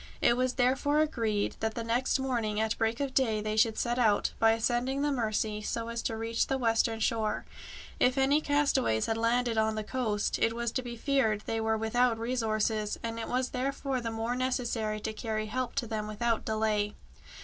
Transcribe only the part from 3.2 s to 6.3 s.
they should set out, by ascending the Mercy so as to